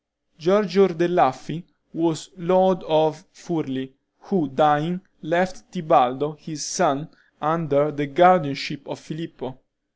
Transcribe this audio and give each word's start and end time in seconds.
Giorgio 0.39 0.85
Ordelaffi 0.87 1.63
was 1.93 2.31
lord 2.35 2.81
of 2.87 3.23
Furli, 3.31 3.93
who 4.17 4.49
dying, 4.49 5.01
left 5.21 5.71
Tibaldo, 5.71 6.35
his 6.39 6.65
son, 6.65 7.07
under 7.39 7.91
the 7.91 8.07
guardianship 8.07 8.87
of 8.87 8.97
Filippo. 8.99 9.59